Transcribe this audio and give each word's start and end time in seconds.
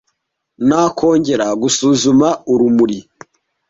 nakongera 0.67 1.47
gusuzuma 1.61 2.27
urumuri 2.53 2.97